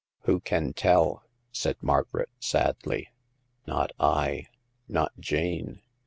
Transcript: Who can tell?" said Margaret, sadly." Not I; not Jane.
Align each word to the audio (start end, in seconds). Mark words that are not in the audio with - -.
Who 0.21 0.39
can 0.39 0.73
tell?" 0.73 1.21
said 1.51 1.75
Margaret, 1.79 2.29
sadly." 2.39 3.11
Not 3.67 3.91
I; 3.99 4.47
not 4.87 5.11
Jane. 5.19 5.83